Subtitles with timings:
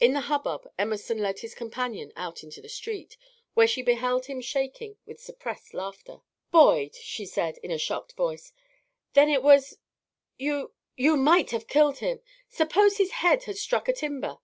[0.00, 3.16] In the hubbub Emerson led his companion out into the street,
[3.54, 6.22] where she beheld him shaking with suppressed laughter.
[6.50, 8.52] "Boyd," she cried, in a shocked voice,
[9.12, 9.78] "then it was
[10.36, 12.20] you you might have killed him!
[12.48, 14.38] Suppose his head had struck a timber!"